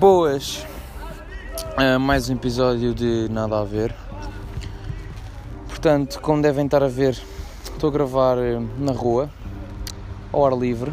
Boas! 0.00 0.66
Uh, 1.76 2.00
mais 2.00 2.30
um 2.30 2.32
episódio 2.32 2.94
de 2.94 3.28
Nada 3.30 3.60
a 3.60 3.64
Ver. 3.64 3.94
Portanto, 5.68 6.22
como 6.22 6.40
devem 6.40 6.64
estar 6.64 6.82
a 6.82 6.88
ver, 6.88 7.20
estou 7.64 7.90
a 7.90 7.92
gravar 7.92 8.38
uh, 8.38 8.66
na 8.78 8.92
rua, 8.92 9.28
ao 10.32 10.46
ar 10.46 10.56
livre. 10.56 10.90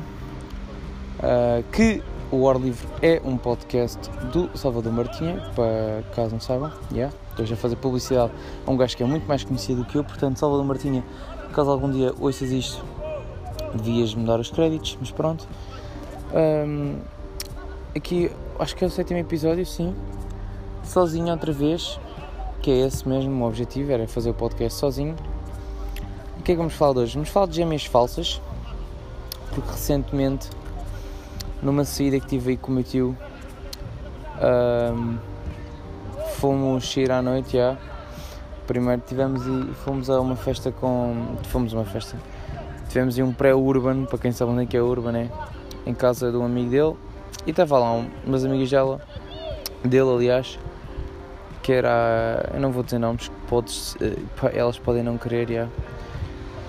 Uh, 1.20 1.64
que 1.72 2.04
o 2.30 2.50
Ar 2.50 2.58
Livre 2.58 2.86
é 3.02 3.22
um 3.24 3.38
podcast 3.38 3.98
do 4.34 4.50
Salvador 4.58 4.92
Martinha, 4.92 5.42
para 5.56 6.04
caso 6.14 6.32
não 6.34 6.42
saibam. 6.42 6.74
Yeah. 6.92 7.16
Estou 7.30 7.46
já 7.46 7.56
a 7.56 7.58
fazer 7.58 7.78
publicidade 7.78 8.34
a 8.66 8.70
um 8.70 8.76
gajo 8.76 8.98
que 8.98 9.04
é 9.04 9.06
muito 9.06 9.26
mais 9.26 9.42
conhecido 9.42 9.86
que 9.86 9.98
eu. 9.98 10.04
Portanto, 10.04 10.38
Salvador 10.38 10.66
Martinha, 10.66 11.02
caso 11.54 11.72
algum 11.72 11.90
dia 11.90 12.14
ouças 12.20 12.52
isto, 12.52 12.84
devias-me 13.74 14.26
dar 14.26 14.38
os 14.38 14.52
créditos, 14.52 14.98
mas 15.00 15.12
pronto. 15.12 15.48
Um, 16.36 16.98
aqui, 17.96 18.30
acho 18.60 18.76
que 18.76 18.84
é 18.84 18.88
o 18.88 18.90
sétimo 18.90 19.20
episódio, 19.20 19.66
sim. 19.66 19.96
Sozinho 20.84 21.32
outra 21.32 21.52
vez, 21.52 22.00
que 22.62 22.72
é 22.72 22.86
esse 22.86 23.08
mesmo 23.08 23.44
o 23.44 23.48
objetivo, 23.48 23.92
era 23.92 24.08
fazer 24.08 24.30
o 24.30 24.34
podcast 24.34 24.80
sozinho. 24.80 25.16
O 26.40 26.44
que 26.44 26.52
é 26.52 26.56
que 26.56 26.58
vamos 26.58 26.74
falar 26.74 26.94
de 26.94 27.00
hoje? 27.00 27.14
Vamos 27.14 27.30
falar 27.30 27.48
de 27.48 27.56
gêmeas 27.56 27.86
falsas, 27.86 28.42
porque 29.54 29.72
recentemente, 29.72 30.50
numa 31.62 31.84
saída 31.84 32.20
que 32.20 32.28
tive 32.28 32.52
aí 32.52 32.58
com 32.58 32.72
o 32.72 32.76
meu 32.76 32.84
tio, 32.84 33.18
um, 34.42 35.18
fomos 36.36 36.92
sair 36.92 37.12
à 37.12 37.22
noite 37.22 37.58
já. 37.58 37.78
Primeiro 38.66 39.02
tivemos 39.06 39.42
e 39.46 39.74
fomos 39.76 40.10
a 40.10 40.20
uma 40.20 40.36
festa 40.36 40.72
com. 40.72 41.36
Fomos 41.44 41.74
a 41.74 41.78
uma 41.78 41.86
festa. 41.86 42.18
Tivemos 42.90 43.18
aí 43.18 43.24
um 43.24 43.34
pré-urban, 43.34 44.06
para 44.06 44.18
quem 44.18 44.32
sabe 44.32 44.52
onde 44.52 44.64
é 44.64 44.66
que 44.66 44.78
é 44.78 44.82
urban, 44.82 45.12
né? 45.12 45.30
Em 45.86 45.94
casa 45.94 46.32
de 46.32 46.38
um 46.38 46.46
amigo 46.46 46.70
dele. 46.70 47.07
E 47.48 47.52
estava 47.52 47.80
lá 47.80 47.94
um, 47.94 48.10
umas 48.26 48.44
amigas 48.44 48.70
dela, 48.70 49.02
dele 49.82 50.14
aliás, 50.14 50.60
que 51.64 51.72
era. 51.72 52.52
Eu 52.54 52.60
não 52.60 52.74
vou 52.74 52.84
dizer 52.84 53.00
nomes, 53.00 53.32
podes, 53.48 53.96
eh, 54.02 54.18
elas 54.54 54.78
podem 54.78 55.02
não 55.02 55.18
querer. 55.18 55.70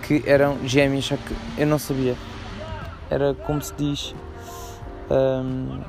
Que 0.03 0.23
eram 0.25 0.57
gêmeas, 0.65 1.05
só 1.05 1.17
que 1.17 1.35
eu 1.61 1.67
não 1.67 1.81
sabia. 1.81 2.15
Era 3.11 3.35
como 3.35 3.61
se 3.61 3.75
diz. 3.75 4.15
Um, 5.11 5.81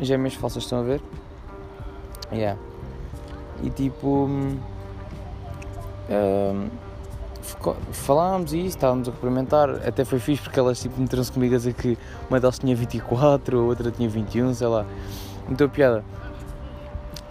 gêmeas 0.00 0.32
falsas, 0.32 0.62
estão 0.62 0.80
a 0.80 0.82
ver? 0.82 1.02
Yeah. 2.32 2.58
E 3.62 3.68
tipo. 3.68 4.26
Um, 6.08 6.68
falámos 7.92 8.52
e 8.52 8.66
estávamos 8.66 9.08
a 9.08 9.12
cumprimentar. 9.12 9.70
Até 9.86 10.04
foi 10.04 10.18
fixe 10.18 10.42
porque 10.42 10.58
elas 10.58 10.80
tipo, 10.80 11.00
meteram-se 11.00 11.32
comigo 11.32 11.54
a 11.54 11.58
dizer 11.58 11.74
que 11.74 11.96
uma 12.28 12.40
delas 12.40 12.58
tinha 12.58 12.74
24, 12.74 13.58
a 13.58 13.62
outra 13.62 13.90
tinha 13.90 14.08
21, 14.08 14.54
sei 14.54 14.66
lá. 14.66 14.84
Muita 15.46 15.68
piada. 15.68 16.04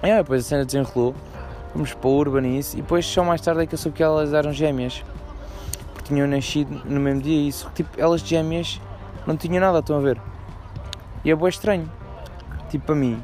E 0.03 0.09
aí, 0.09 0.17
depois 0.17 0.45
a 0.45 0.47
cena 0.47 0.65
desenrolou. 0.65 1.15
Fomos 1.73 1.93
para 1.93 2.07
o 2.07 2.17
Urban 2.17 2.47
e 2.47 2.59
isso. 2.59 2.77
E 2.77 2.81
depois, 2.81 3.05
só 3.05 3.23
mais 3.23 3.41
tarde, 3.41 3.63
é 3.63 3.65
que 3.65 3.73
eu 3.73 3.77
soube 3.77 3.97
que 3.97 4.03
elas 4.03 4.33
eram 4.33 4.53
gêmeas. 4.53 5.03
Porque 5.93 6.13
tinham 6.13 6.27
nascido 6.27 6.81
no 6.85 6.99
mesmo 6.99 7.21
dia 7.21 7.35
e 7.35 7.47
isso. 7.47 7.69
Tipo, 7.73 7.89
elas 7.99 8.21
gêmeas 8.21 8.79
não 9.27 9.35
tinham 9.35 9.59
nada, 9.59 9.79
estão 9.79 9.97
a 9.97 9.99
ver? 9.99 10.21
E 11.23 11.31
é 11.31 11.35
bem 11.35 11.49
estranho. 11.49 11.91
Tipo, 12.69 12.85
para 12.85 12.95
mim, 12.95 13.21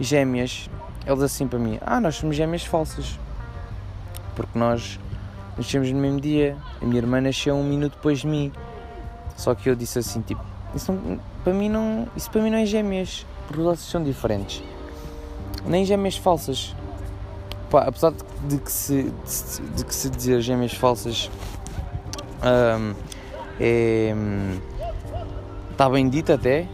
gêmeas, 0.00 0.68
eles 1.06 1.22
assim 1.22 1.46
para 1.46 1.58
mim, 1.58 1.78
ah, 1.80 2.00
nós 2.00 2.16
somos 2.16 2.36
gêmeas 2.36 2.64
falsas. 2.64 3.18
Porque 4.34 4.58
nós 4.58 4.98
nascemos 5.56 5.90
no 5.90 5.98
mesmo 5.98 6.20
dia, 6.20 6.56
a 6.80 6.84
minha 6.84 6.98
irmã 6.98 7.20
nasceu 7.20 7.54
um 7.54 7.64
minuto 7.64 7.94
depois 7.94 8.20
de 8.20 8.26
mim. 8.26 8.52
Só 9.36 9.54
que 9.54 9.68
eu 9.68 9.74
disse 9.74 9.98
assim, 9.98 10.20
tipo, 10.20 10.42
isso 10.74 10.92
não, 10.92 11.18
para 11.42 11.52
mim 11.52 11.68
não, 11.68 12.06
isso 12.16 12.30
para 12.30 12.42
mim 12.42 12.50
não 12.50 12.58
é 12.58 12.66
gêmeas, 12.66 13.26
porque 13.46 13.62
vocês 13.62 13.88
são 13.90 14.02
diferentes. 14.02 14.62
Nem 15.66 15.84
gêmeas 15.84 16.16
falsas. 16.16 16.74
Pá, 17.70 17.82
apesar 17.82 18.12
de, 18.46 18.58
que 18.58 18.70
se, 18.70 19.02
de, 19.02 19.76
de, 19.76 19.84
que 19.84 19.94
se 19.94 20.10
dizer 20.10 20.40
gêmeas 20.40 20.74
falsas 20.74 21.30
um, 22.42 22.94
é, 23.58 24.14
está 25.72 25.88
bem 25.88 26.08
dito 26.08 26.32
até, 26.32 26.68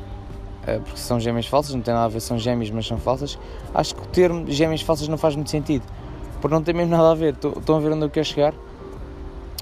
eh, 0.67 0.79
porque 0.79 0.99
são 0.99 1.19
gêmeas 1.19 1.47
falsas, 1.47 1.75
não 1.75 1.83
tem 1.83 1.95
nada 1.95 2.07
a 2.07 2.09
ver, 2.09 2.21
são 2.21 2.39
gêmeas, 2.39 2.71
mas 2.71 2.87
são 2.87 2.99
falsas. 2.99 3.39
Acho 3.75 3.95
que 3.95 4.03
o 4.03 4.07
termo 4.07 4.51
gêmeas 4.51 4.83
falsas 4.83 5.09
não 5.09 5.17
faz 5.17 5.35
muito 5.35 5.51
sentido, 5.51 5.85
porque 6.41 6.55
não 6.55 6.63
tem 6.63 6.75
mesmo 6.75 6.91
nada 6.91 7.11
a 7.11 7.15
ver. 7.15 7.35
Estão 7.35 7.77
a 7.77 7.81
ver 7.81 7.93
onde 7.93 8.05
eu 8.05 8.11
quero 8.11 8.27
chegar? 8.27 8.55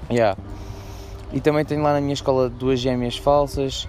Yeah. 0.09 0.37
E 1.31 1.39
também 1.39 1.63
tenho 1.63 1.83
lá 1.83 1.93
na 1.93 2.01
minha 2.01 2.13
escola 2.13 2.49
duas 2.49 2.79
gêmeas 2.79 3.17
falsas 3.17 3.87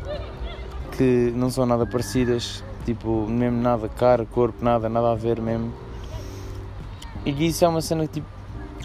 que 0.96 1.32
não 1.34 1.48
são 1.50 1.64
nada 1.64 1.86
parecidas, 1.86 2.62
tipo, 2.84 3.26
mesmo 3.26 3.60
nada, 3.62 3.88
cara, 3.88 4.26
corpo, 4.26 4.62
nada, 4.62 4.88
nada 4.88 5.12
a 5.12 5.14
ver 5.14 5.40
mesmo. 5.40 5.72
E 7.24 7.46
isso 7.46 7.64
é 7.64 7.68
uma 7.68 7.80
cena 7.80 8.06
que 8.06 8.14
tipo, 8.14 8.26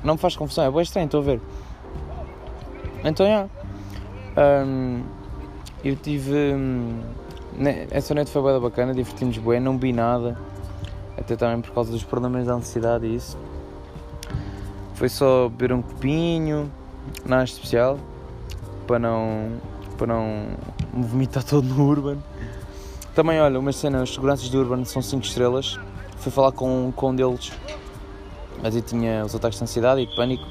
não 0.04 0.14
me 0.14 0.20
faz 0.20 0.36
confusão, 0.36 0.64
é 0.64 0.72
bem 0.72 0.82
estranho, 0.82 1.06
estou 1.06 1.20
a 1.20 1.24
ver. 1.24 1.42
Então, 3.04 3.26
yeah. 3.26 3.50
Um, 4.38 5.04
eu 5.84 5.96
tive. 5.96 6.34
Um, 6.54 7.02
essa 7.92 8.14
noite 8.14 8.32
foi 8.32 8.42
bem 8.42 8.60
bacana, 8.60 8.94
divertimos 8.94 9.38
bem, 9.38 9.60
não 9.60 9.78
vi 9.78 9.94
nada, 9.94 10.38
até 11.18 11.36
também 11.36 11.62
por 11.62 11.72
causa 11.72 11.92
dos 11.92 12.04
problemas 12.04 12.46
da 12.46 12.54
ansiedade 12.54 13.06
e 13.06 13.16
isso. 13.16 13.38
Foi 14.94 15.10
só 15.10 15.50
beber 15.50 15.74
um 15.74 15.82
copinho, 15.82 16.72
nada 17.26 17.44
especial, 17.44 18.00
para 18.86 19.00
não, 19.00 19.52
para 19.98 20.08
não 20.08 20.48
me 20.94 21.04
vomitar 21.04 21.44
todo 21.46 21.66
no 21.66 21.88
Urban. 21.88 22.18
Também, 23.14 23.40
olha, 23.40 23.60
uma 23.60 23.72
cena, 23.72 24.04
os 24.04 24.14
seguranças 24.14 24.50
do 24.50 24.60
Urban 24.60 24.84
são 24.86 25.02
5 25.02 25.24
estrelas. 25.26 25.80
Fui 26.18 26.32
falar 26.32 26.52
com, 26.52 26.92
com 26.96 27.12
um 27.12 27.16
deles, 27.16 27.52
mas 28.62 28.76
eu 28.76 28.82
tinha 28.82 29.24
os 29.26 29.36
ataques 29.36 29.58
de 29.58 29.64
ansiedade 29.64 30.02
e 30.02 30.06
de 30.06 30.16
pânico. 30.16 30.46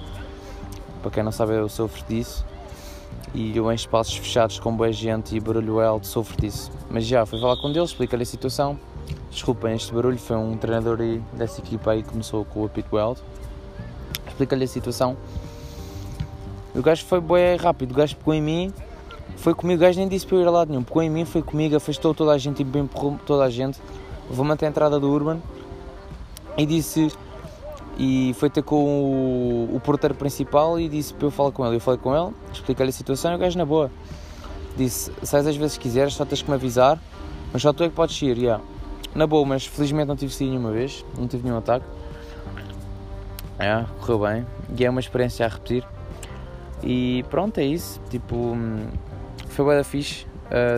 Para 1.02 1.10
quem 1.10 1.22
não 1.22 1.32
sabe, 1.32 1.52
eu 1.52 1.68
sofro 1.68 2.02
disso. 2.08 2.44
E 3.34 3.56
eu 3.56 3.70
em 3.70 3.74
espaços 3.74 4.16
fechados 4.16 4.58
com 4.60 4.74
boa 4.74 4.92
gente 4.92 5.36
e 5.36 5.40
barulho 5.40 5.80
alto 5.80 6.06
sofro 6.06 6.40
disso. 6.40 6.70
Mas 6.88 7.04
já, 7.04 7.26
fui 7.26 7.40
falar 7.40 7.56
com 7.56 7.68
um 7.68 7.72
deles, 7.72 7.90
expliquei-lhe 7.90 8.22
a 8.22 8.26
situação. 8.26 8.78
Desculpem 9.30 9.74
este 9.74 9.92
barulho, 9.92 10.16
foi 10.16 10.36
um 10.36 10.56
treinador 10.56 10.98
dessa 11.32 11.60
equipa 11.60 11.90
aí 11.90 12.02
que 12.02 12.10
começou 12.10 12.44
com 12.44 12.62
o 12.62 12.66
apito 12.66 12.96
alto. 12.96 13.22
Expliquei-lhe 14.28 14.64
a 14.64 14.68
situação 14.68 15.16
o 16.74 16.82
gajo 16.82 17.04
foi 17.04 17.20
bem 17.20 17.56
rápido, 17.56 17.92
o 17.92 17.94
gajo 17.94 18.16
pegou 18.16 18.34
em 18.34 18.42
mim, 18.42 18.72
foi 19.36 19.54
comigo, 19.54 19.80
o 19.80 19.86
gajo 19.86 19.98
nem 19.98 20.08
disse 20.08 20.26
para 20.26 20.36
eu 20.36 20.42
ir 20.42 20.46
a 20.46 20.50
lado 20.50 20.70
nenhum, 20.70 20.82
pegou 20.82 21.02
em 21.02 21.10
mim, 21.10 21.24
foi 21.24 21.42
comigo, 21.42 21.76
afastou 21.76 22.14
toda 22.14 22.32
a 22.32 22.38
gente 22.38 22.62
e 22.62 22.78
empurrou 22.78 23.18
toda 23.24 23.44
a 23.44 23.50
gente, 23.50 23.80
levou-me 24.28 24.52
até 24.52 24.66
a 24.66 24.68
entrada 24.68 24.98
do 24.98 25.10
Urban 25.10 25.40
e 26.56 26.66
disse. 26.66 27.12
E 27.96 28.34
foi 28.34 28.50
ter 28.50 28.62
com 28.62 28.74
o, 28.74 29.76
o 29.76 29.80
porteiro 29.80 30.16
principal 30.16 30.80
e 30.80 30.88
disse 30.88 31.14
para 31.14 31.28
eu 31.28 31.30
falar 31.30 31.52
com 31.52 31.64
ele. 31.64 31.76
Eu 31.76 31.80
falei 31.80 32.00
com 32.00 32.12
ele, 32.12 32.34
expliquei-lhe 32.52 32.90
a 32.90 32.92
situação 32.92 33.30
e 33.30 33.36
o 33.36 33.38
gajo 33.38 33.56
na 33.56 33.64
boa. 33.64 33.88
Disse: 34.76 35.12
sais 35.22 35.46
às 35.46 35.54
vezes 35.54 35.78
quiseres, 35.78 36.14
só 36.14 36.24
tens 36.24 36.42
que 36.42 36.50
me 36.50 36.56
avisar, 36.56 36.98
mas 37.52 37.62
só 37.62 37.72
tu 37.72 37.84
é 37.84 37.88
que 37.88 37.94
podes 37.94 38.20
ir. 38.20 38.36
Yeah. 38.36 38.60
Na 39.14 39.28
boa, 39.28 39.46
mas 39.46 39.64
felizmente 39.64 40.08
não 40.08 40.16
tive 40.16 40.34
saído 40.34 40.50
nenhuma 40.50 40.72
vez, 40.72 41.04
não 41.16 41.28
tive 41.28 41.44
nenhum 41.44 41.58
ataque. 41.58 41.86
É, 43.60 43.84
correu 44.00 44.18
bem 44.18 44.46
e 44.76 44.84
é 44.84 44.90
uma 44.90 44.98
experiência 44.98 45.46
a 45.46 45.48
repetir. 45.48 45.86
E 46.84 47.24
pronto, 47.30 47.58
é 47.58 47.64
isso. 47.64 48.00
Tipo, 48.10 48.56
foi 49.48 49.64
bem 49.64 49.76
da 49.76 49.84
fixe. 49.84 50.26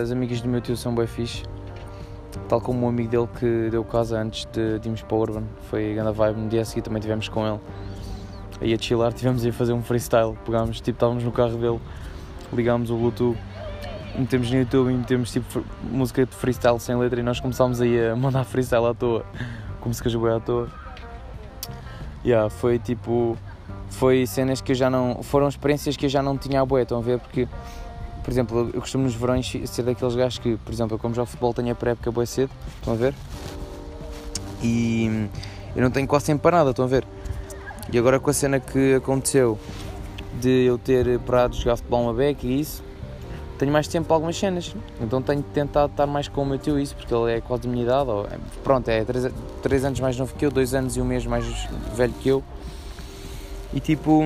As 0.01 0.09
amigas 0.11 0.41
do 0.41 0.47
meu 0.47 0.61
tio 0.61 0.77
são 0.77 0.95
bem 0.95 1.05
fixe. 1.05 1.43
Tal 2.47 2.61
como 2.61 2.85
um 2.85 2.89
amigo 2.89 3.09
dele 3.09 3.27
que 3.37 3.69
deu 3.69 3.83
casa 3.83 4.19
antes 4.19 4.45
de, 4.45 4.79
de 4.79 4.87
irmos 4.87 5.01
para 5.01 5.15
o 5.15 5.19
Urban. 5.19 5.43
Foi 5.69 5.93
grande 5.93 6.13
vibe. 6.13 6.39
No 6.39 6.49
dia 6.49 6.61
a 6.61 6.65
seguir 6.65 6.81
também 6.81 7.01
tivemos 7.01 7.27
com 7.27 7.45
ele. 7.45 7.59
Aí 8.61 8.73
a 8.73 8.77
chilar, 8.77 9.13
tivemos 9.13 9.45
a 9.45 9.51
fazer 9.51 9.73
um 9.73 9.83
freestyle. 9.83 10.37
Pegámos, 10.45 10.77
tipo, 10.77 10.91
estávamos 10.91 11.23
no 11.23 11.31
carro 11.31 11.57
dele, 11.57 11.79
ligámos 12.51 12.89
o 12.89 12.95
Bluetooth, 12.95 13.37
metemos 14.17 14.49
no 14.49 14.57
YouTube 14.57 14.91
e 14.91 14.97
metemos 14.97 15.31
tipo 15.31 15.63
música 15.91 16.25
de 16.25 16.33
freestyle 16.33 16.79
sem 16.79 16.95
letra 16.95 17.19
e 17.19 17.23
nós 17.23 17.39
começámos 17.39 17.81
aí 17.81 18.09
a 18.09 18.15
mandar 18.17 18.43
freestyle 18.45 18.85
à 18.85 18.93
toa, 18.95 19.23
com 19.79 19.89
músicas 19.89 20.15
boas 20.15 20.37
à 20.37 20.39
toa. 20.39 20.69
Yeah, 22.25 22.49
foi 22.49 22.79
tipo 22.79 23.37
foi 23.89 24.25
cenas 24.27 24.61
que 24.61 24.71
eu 24.71 24.75
já 24.75 24.89
não. 24.89 25.23
foram 25.23 25.47
experiências 25.47 25.97
que 25.97 26.05
eu 26.05 26.09
já 26.09 26.21
não 26.21 26.37
tinha 26.37 26.61
a 26.61 26.65
boé, 26.65 26.83
estão 26.83 26.99
a 26.99 27.01
ver? 27.01 27.19
Porque, 27.19 27.47
por 28.23 28.31
exemplo, 28.31 28.69
eu 28.73 28.81
costumo 28.81 29.05
nos 29.05 29.15
verões 29.15 29.51
ser 29.65 29.83
daqueles 29.83 30.15
gajos 30.15 30.39
que, 30.39 30.57
por 30.57 30.73
exemplo, 30.73 30.95
eu 30.95 30.99
como 30.99 31.13
jogo 31.13 31.27
futebol 31.27 31.53
tenho 31.53 31.71
a 31.71 31.75
pré-época 31.75 32.11
boé 32.11 32.25
cedo, 32.25 32.51
estão 32.77 32.93
a 32.93 32.97
ver? 32.97 33.13
E 34.61 35.29
eu 35.75 35.81
não 35.81 35.91
tenho 35.91 36.07
quase 36.07 36.25
sempre 36.25 36.43
para 36.43 36.57
nada, 36.57 36.71
estão 36.71 36.85
a 36.85 36.87
ver? 36.87 37.05
E 37.91 37.97
agora 37.97 38.19
com 38.19 38.29
a 38.29 38.33
cena 38.33 38.59
que 38.59 38.95
aconteceu 38.95 39.57
de 40.41 40.65
eu 40.65 40.77
ter 40.77 41.19
parado 41.19 41.55
de 41.55 41.63
jogar 41.63 41.77
futebol 41.77 42.03
uma 42.03 42.13
beca 42.13 42.45
e 42.45 42.59
isso, 42.59 42.83
tenho 43.57 43.71
mais 43.71 43.87
tempo 43.87 44.07
para 44.07 44.17
algumas 44.17 44.37
cenas. 44.37 44.75
Então 45.01 45.21
tenho 45.21 45.41
tentado 45.41 45.91
estar 45.91 46.05
mais 46.05 46.27
com 46.27 46.43
o 46.43 46.45
meu 46.45 46.57
tio 46.59 46.77
isso, 46.77 46.95
porque 46.95 47.13
ele 47.13 47.33
é 47.33 47.41
quase 47.41 47.63
da 47.63 47.69
minha 47.69 47.83
idade, 47.83 48.09
ou, 48.09 48.27
pronto, 48.63 48.87
é 48.89 49.03
3 49.63 49.85
anos 49.85 49.99
mais 49.99 50.17
novo 50.17 50.35
que 50.35 50.45
eu, 50.45 50.51
2 50.51 50.73
anos 50.73 50.97
e 50.97 51.01
um 51.01 51.05
mês 51.05 51.25
mais 51.25 51.45
velho 51.95 52.13
que 52.19 52.29
eu. 52.29 52.43
E 53.77 53.79
tipo. 53.79 54.23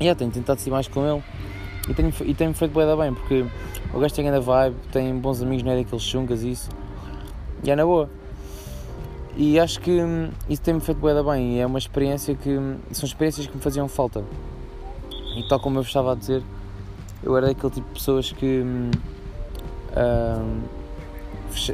Yeah, 0.00 0.18
tenho 0.18 0.30
tentado 0.30 0.58
ser 0.58 0.70
mais 0.70 0.88
com 0.88 1.06
ele. 1.06 1.22
E 1.90 1.92
tenho, 1.92 2.10
e 2.24 2.34
tenho 2.34 2.54
feito 2.54 2.72
bué 2.72 2.96
bem, 2.96 3.12
porque 3.12 3.44
o 3.92 4.00
gajo 4.00 4.14
tem 4.14 4.24
grande 4.24 4.46
vibe, 4.46 4.76
tem 4.90 5.14
bons 5.14 5.42
amigos, 5.42 5.62
não 5.62 5.72
é 5.72 5.82
daqueles 5.82 6.02
chungas 6.02 6.42
isso. 6.42 6.70
e 7.62 7.70
é 7.70 7.76
na 7.76 7.84
boa. 7.84 8.08
E 9.36 9.60
acho 9.60 9.78
que 9.80 9.90
hum, 9.90 10.30
isso 10.48 10.62
tem-me 10.62 10.80
feito 10.80 10.98
bué 10.98 11.22
bem 11.22 11.56
e 11.56 11.60
é 11.60 11.66
uma 11.66 11.78
experiência 11.78 12.34
que. 12.34 12.48
Hum, 12.48 12.78
são 12.92 13.06
experiências 13.06 13.46
que 13.46 13.54
me 13.54 13.62
faziam 13.62 13.86
falta. 13.88 14.24
E 15.36 15.46
tal 15.46 15.60
como 15.60 15.78
eu 15.78 15.82
estava 15.82 16.12
a 16.12 16.14
dizer, 16.14 16.42
eu 17.22 17.36
era 17.36 17.48
daquele 17.48 17.74
tipo 17.74 17.88
de 17.88 17.94
pessoas 17.94 18.32
que. 18.32 18.62
Hum, 18.64 18.90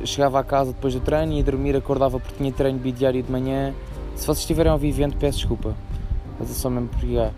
chegava 0.04 0.40
a 0.40 0.42
casa 0.42 0.72
depois 0.72 0.94
do 0.94 1.00
treino 1.00 1.32
e 1.32 1.36
ia 1.36 1.44
dormir, 1.44 1.76
acordava 1.76 2.18
porque 2.18 2.38
tinha 2.38 2.50
treino 2.50 2.80
bidiário 2.80 3.22
de 3.22 3.30
manhã. 3.30 3.72
Se 4.16 4.26
vocês 4.26 4.38
estiverem 4.38 4.72
ao 4.72 4.78
vivendo, 4.78 5.16
peço 5.16 5.38
desculpa. 5.38 5.76
Mas 6.38 6.50
é 6.50 6.54
só 6.54 6.68
mesmo 6.70 6.90
já. 7.02 7.32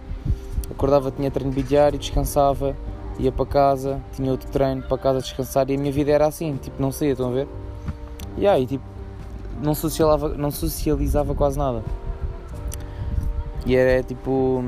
Acordava, 0.70 1.10
tinha 1.10 1.30
treino 1.30 1.52
bidiário, 1.52 1.98
descansava, 1.98 2.76
ia 3.18 3.30
para 3.30 3.46
casa, 3.46 4.00
tinha 4.12 4.30
outro 4.30 4.48
treino 4.50 4.82
para 4.82 4.98
casa 4.98 5.20
descansar 5.20 5.70
e 5.70 5.74
a 5.74 5.78
minha 5.78 5.92
vida 5.92 6.10
era 6.10 6.26
assim, 6.26 6.56
tipo, 6.56 6.80
não 6.80 6.90
saía, 6.90 7.12
estão 7.12 7.28
a 7.28 7.32
ver? 7.32 7.48
E 8.36 8.46
aí, 8.46 8.66
tipo, 8.66 8.84
não 9.62 9.74
socializava, 9.74 10.28
não 10.36 10.50
socializava 10.50 11.34
quase 11.34 11.58
nada. 11.58 11.82
E 13.64 13.74
era 13.74 14.02
tipo. 14.02 14.62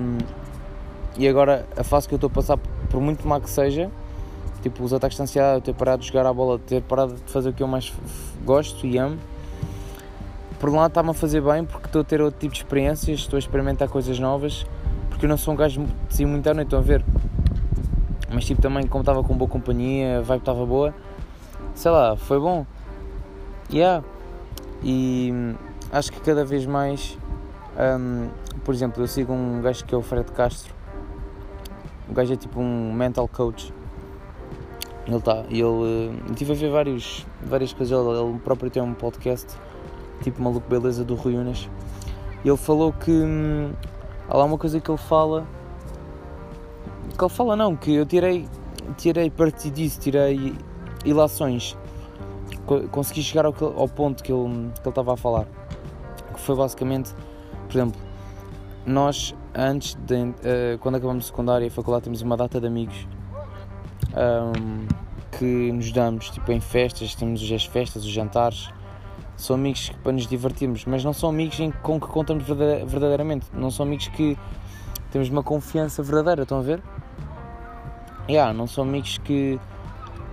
E 1.17 1.29
agora 1.29 1.67
a 1.77 1.85
fase 1.85 2.09
que 2.09 2.15
eu 2.15 2.17
estou 2.17 2.29
a 2.29 2.31
passar, 2.31 2.57
por 2.57 3.01
muito 3.01 3.27
má 3.27 3.41
que 3.41 3.51
seja, 3.51 3.91
tipo 4.63 4.83
os 4.83 4.93
ataques 4.93 5.17
de 5.17 5.23
ansiedade, 5.23 5.63
ter 5.63 5.75
parado 5.75 6.03
de 6.03 6.09
jogar 6.09 6.27
a 6.27 6.33
bola, 6.33 6.59
ter 6.59 6.83
parado 6.83 7.15
de 7.15 7.33
fazer 7.33 7.51
o 7.51 7.53
que 7.53 7.63
eu 7.63 7.69
mais 7.69 7.93
gosto 8.45 8.87
e 8.87 8.99
amo. 8.99 9.19
Por 10.59 10.69
um 10.71 10.77
lado 10.77 10.91
está-me 10.91 11.11
a 11.11 11.15
fazer 11.15 11.41
bem 11.41 11.65
porque 11.65 11.87
estou 11.87 12.01
a 12.01 12.05
ter 12.05 12.21
outro 12.21 12.41
tipo 12.41 12.53
de 12.53 12.61
experiências, 12.61 13.21
estou 13.21 13.37
a 13.37 13.39
experimentar 13.39 13.89
coisas 13.89 14.19
novas, 14.19 14.67
porque 15.09 15.25
eu 15.25 15.29
não 15.29 15.37
sou 15.37 15.55
um 15.55 15.57
gajo 15.57 15.85
de 16.09 16.15
sair 16.15 16.27
muito 16.27 16.49
à 16.49 16.55
noite, 16.55 16.67
estão 16.67 16.79
a 16.81 16.83
ver? 16.83 17.05
Mas 18.33 18.45
tipo 18.45 18.61
também 18.61 18.87
como 18.87 19.03
estava 19.03 19.23
com 19.23 19.37
boa 19.37 19.49
companhia, 19.49 20.19
a 20.19 20.21
vibe 20.21 20.41
estava 20.41 20.67
boa, 20.67 20.95
sei 21.75 21.91
lá, 21.91 22.17
foi 22.17 22.41
bom. 22.41 22.67
Yeah. 23.73 24.05
E 24.83 25.31
hum, 25.33 25.55
acho 25.93 26.13
que 26.13 26.21
cada 26.21 26.45
vez 26.45 26.67
mais, 26.67 27.17
um, 28.01 28.29
por 28.65 28.75
exemplo, 28.75 29.03
eu 29.03 29.07
sigo 29.07 29.33
um 29.33 29.61
gajo 29.63 29.85
que 29.85 29.95
é 29.95 29.99
o 29.99 30.03
Fred 30.03 30.31
Castro, 30.33 30.75
o 32.09 32.13
gajo 32.13 32.33
é 32.33 32.37
tipo 32.37 32.61
um 32.61 32.93
mental 32.93 33.29
coach 33.29 33.73
ele 35.09 35.17
está, 35.17 35.43
ele. 35.49 35.63
Uh, 35.63 36.35
tive 36.35 36.53
a 36.53 36.55
ver 36.55 36.71
vários, 36.71 37.27
várias 37.43 37.73
coisas. 37.73 37.99
Ele, 37.99 38.21
ele 38.21 38.39
próprio 38.41 38.71
tem 38.71 38.83
um 38.83 38.93
podcast, 38.93 39.47
tipo 40.23 40.43
Maluco 40.43 40.69
Beleza 40.69 41.05
do 41.05 41.15
Rui 41.15 41.37
Unas. 41.37 41.69
Ele 42.45 42.57
falou 42.57 42.93
que. 42.93 43.11
Hum, 43.11 43.73
há 44.29 44.37
lá 44.37 44.45
uma 44.45 44.59
coisa 44.59 44.81
que 44.81 44.91
ele 44.91 44.99
fala. 44.99 45.47
Que 47.17 47.25
ele 47.25 47.31
fala, 47.31 47.57
não, 47.57 47.77
que 47.77 47.95
eu 47.95 48.07
tirei. 48.07 48.49
Tirei 48.97 49.31
partido 49.31 49.75
disso, 49.75 50.01
tirei 50.01 50.55
ilações. 51.05 51.77
Consegui 52.91 53.23
chegar 53.23 53.45
ao, 53.45 53.55
ao 53.77 53.89
ponto 53.89 54.23
que 54.23 54.33
ele, 54.33 54.71
que 54.75 54.81
ele 54.81 54.89
estava 54.89 55.15
a 55.15 55.17
falar. 55.17 55.47
Que 56.33 56.41
foi 56.41 56.57
basicamente, 56.57 57.15
por 57.67 57.77
exemplo, 57.77 58.01
nós 58.87 59.35
antes 59.55 59.95
de. 59.95 60.15
Uh, 60.15 60.79
quando 60.81 60.97
acabamos 60.97 61.25
de 61.25 61.31
secundária 61.31 61.67
e 61.67 61.71
faculdade, 61.71 62.05
temos 62.05 62.23
uma 62.23 62.37
data 62.37 62.61
de 62.61 62.67
amigos 62.67 63.07
um, 64.17 64.87
que 65.37 65.73
nos 65.73 65.93
damos 65.93 66.31
tipo 66.31 66.51
em 66.53 66.61
festas, 66.61 67.15
temos 67.15 67.43
as 67.51 67.65
festas, 67.65 68.05
os 68.05 68.11
jantares. 68.11 68.71
São 69.39 69.57
amigos 69.57 69.91
para 70.03 70.13
nos 70.13 70.27
divertirmos, 70.27 70.85
mas 70.85 71.03
não 71.03 71.15
são 71.15 71.31
amigos 71.31 71.59
em, 71.61 71.71
com 71.71 71.99
que 71.99 72.09
contamos 72.09 72.45
verdadeiramente. 72.45 73.47
Não 73.55 73.71
são 73.71 73.87
amigos 73.87 74.09
que 74.09 74.37
temos 75.11 75.31
uma 75.31 75.43
confiança 75.43 76.03
verdadeira, 76.03 76.43
estão 76.43 76.59
a 76.59 76.63
ver? 76.63 76.83
Yeah, 78.29 78.53
não 78.53 78.67
são 78.67 78.85
amigos 78.85 79.17
que 79.19 79.59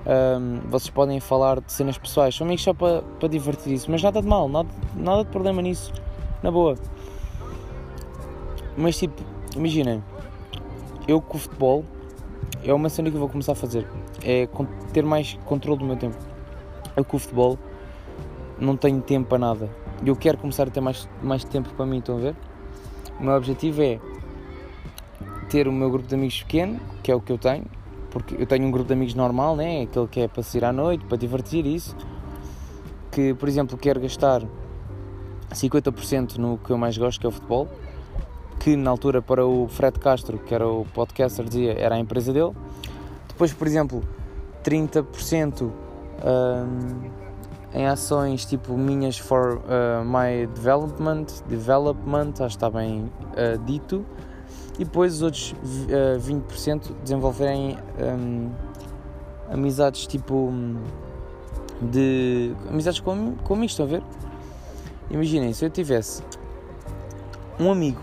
um, 0.05 0.59
vocês 0.69 0.89
podem 0.89 1.19
falar 1.19 1.61
de 1.61 1.71
cenas 1.71 1.97
pessoais, 1.97 2.35
são 2.35 2.45
amigos 2.45 2.63
só 2.63 2.73
para, 2.73 3.01
para 3.01 3.29
divertir 3.29 3.73
isso, 3.73 3.89
mas 3.89 4.03
nada 4.03 4.21
de 4.21 4.27
mal, 4.27 4.49
nada, 4.49 4.67
nada 4.95 5.23
de 5.23 5.29
problema 5.29 5.61
nisso, 5.61 5.93
na 6.43 6.51
boa. 6.51 6.75
Mas 8.75 8.97
tipo, 8.97 9.21
imaginem, 9.55 10.03
eu 11.07 11.21
com 11.21 11.37
o 11.37 11.39
futebol 11.39 11.85
é 12.65 12.73
uma 12.73 12.89
cena 12.89 13.09
que 13.09 13.15
eu 13.15 13.19
vou 13.19 13.29
começar 13.29 13.51
a 13.51 13.55
fazer. 13.55 13.87
É 14.23 14.49
ter 14.91 15.03
mais 15.03 15.37
controle 15.45 15.79
do 15.79 15.85
meu 15.85 15.95
tempo. 15.95 16.17
Eu 16.97 17.05
com 17.05 17.17
o 17.17 17.19
futebol 17.19 17.59
não 18.59 18.75
tenho 18.77 19.01
tempo 19.01 19.29
para 19.29 19.39
nada. 19.39 19.69
Eu 20.05 20.15
quero 20.15 20.37
começar 20.37 20.67
a 20.67 20.71
ter 20.71 20.81
mais, 20.81 21.07
mais 21.21 21.43
tempo 21.43 21.69
para 21.73 21.85
mim, 21.85 21.99
estão 21.99 22.17
a 22.17 22.19
ver? 22.19 22.35
O 23.19 23.23
meu 23.23 23.33
objetivo 23.35 23.81
é 23.81 23.99
ter 25.49 25.67
o 25.67 25.71
meu 25.71 25.89
grupo 25.89 26.07
de 26.07 26.15
amigos 26.15 26.43
pequeno, 26.43 26.79
que 27.01 27.11
é 27.11 27.15
o 27.15 27.21
que 27.21 27.31
eu 27.31 27.37
tenho, 27.37 27.65
porque 28.09 28.35
eu 28.37 28.45
tenho 28.45 28.65
um 28.65 28.71
grupo 28.71 28.87
de 28.87 28.93
amigos 28.93 29.13
normal, 29.13 29.55
né? 29.55 29.83
aquele 29.83 30.07
que 30.07 30.19
é 30.21 30.27
para 30.27 30.43
sair 30.43 30.65
à 30.65 30.73
noite, 30.73 31.05
para 31.05 31.17
divertir 31.17 31.65
isso, 31.65 31.95
que 33.11 33.33
por 33.33 33.47
exemplo 33.47 33.77
quero 33.77 33.99
gastar 33.99 34.41
50% 35.51 36.37
no 36.37 36.57
que 36.57 36.71
eu 36.71 36.77
mais 36.77 36.97
gosto, 36.97 37.19
que 37.19 37.25
é 37.25 37.29
o 37.29 37.31
futebol, 37.31 37.69
que 38.59 38.75
na 38.75 38.89
altura 38.89 39.21
para 39.21 39.45
o 39.45 39.67
Fred 39.67 39.99
Castro, 39.99 40.39
que 40.39 40.53
era 40.53 40.67
o 40.67 40.85
podcaster, 40.93 41.45
dizia 41.45 41.73
era 41.73 41.95
a 41.95 41.99
empresa 41.99 42.33
dele. 42.33 42.51
Depois, 43.27 43.53
por 43.53 43.67
exemplo, 43.67 44.03
30% 44.63 45.61
um, 45.61 45.71
em 47.75 47.85
ações 47.87 48.45
tipo 48.45 48.77
minhas 48.77 49.17
for 49.17 49.57
uh, 49.57 50.03
my 50.05 50.47
development, 50.47 51.25
development, 51.47 52.31
acho 52.39 52.57
que 52.57 52.65
está 52.65 52.69
bem 52.69 53.11
uh, 53.33 53.57
dito. 53.65 54.05
E 54.79 54.85
depois 54.85 55.15
os 55.15 55.21
outros 55.21 55.51
uh, 55.51 56.19
20% 56.19 56.93
desenvolverem 57.03 57.77
um, 57.99 58.49
amizades 59.49 60.07
tipo 60.07 60.51
de 61.81 62.53
amizades 62.69 63.01
com, 63.01 63.35
com 63.43 63.53
amigos, 63.53 63.73
estão 63.73 63.85
a 63.85 63.89
ver? 63.89 64.03
Imaginem, 65.11 65.51
se 65.53 65.65
eu 65.65 65.69
tivesse 65.69 66.23
um 67.59 67.69
amigo 67.69 68.01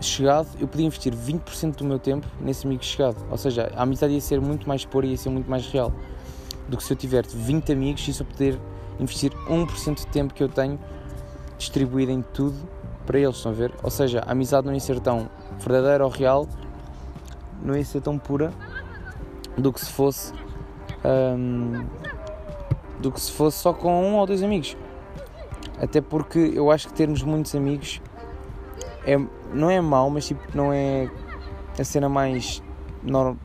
chegado, 0.00 0.48
eu 0.58 0.66
podia 0.66 0.86
investir 0.86 1.14
20% 1.14 1.76
do 1.76 1.84
meu 1.84 1.98
tempo 1.98 2.26
nesse 2.40 2.66
amigo 2.66 2.82
chegado. 2.82 3.16
Ou 3.30 3.36
seja, 3.36 3.70
a 3.76 3.82
amizade 3.82 4.14
ia 4.14 4.20
ser 4.20 4.40
muito 4.40 4.66
mais 4.66 4.84
pura 4.84 5.06
e 5.06 5.10
ia 5.10 5.16
ser 5.16 5.28
muito 5.28 5.48
mais 5.48 5.66
real 5.66 5.92
do 6.72 6.78
que 6.78 6.82
se 6.82 6.90
eu 6.90 6.96
tiver 6.96 7.26
20 7.26 7.70
amigos 7.70 8.08
e 8.08 8.14
só 8.14 8.24
poder 8.24 8.58
investir 8.98 9.30
1% 9.46 9.94
de 9.94 10.06
tempo 10.06 10.32
que 10.32 10.42
eu 10.42 10.48
tenho 10.48 10.80
distribuído 11.58 12.10
em 12.10 12.22
tudo 12.22 12.56
para 13.04 13.18
eles, 13.18 13.36
estão 13.36 13.52
a 13.52 13.54
ver? 13.54 13.74
Ou 13.82 13.90
seja, 13.90 14.24
a 14.26 14.32
amizade 14.32 14.66
não 14.66 14.72
ia 14.72 14.80
ser 14.80 14.98
tão 14.98 15.28
verdadeira 15.58 16.02
ou 16.02 16.10
real, 16.10 16.48
não 17.62 17.76
ia 17.76 17.84
ser 17.84 18.00
tão 18.00 18.18
pura 18.18 18.54
do 19.58 19.70
que 19.70 19.84
se 19.84 19.92
fosse 19.92 20.32
um, 21.04 21.84
do 23.00 23.12
que 23.12 23.20
se 23.20 23.30
fosse 23.32 23.58
só 23.58 23.74
com 23.74 24.02
um 24.02 24.16
ou 24.16 24.26
dois 24.26 24.42
amigos. 24.42 24.74
Até 25.78 26.00
porque 26.00 26.52
eu 26.54 26.70
acho 26.70 26.88
que 26.88 26.94
termos 26.94 27.22
muitos 27.22 27.54
amigos 27.54 28.00
é, 29.06 29.18
não 29.52 29.70
é 29.70 29.78
mau, 29.78 30.08
mas 30.08 30.26
tipo, 30.26 30.40
não 30.54 30.72
é 30.72 31.10
a 31.78 31.84
cena 31.84 32.08
mais. 32.08 32.62
Não, 33.02 33.36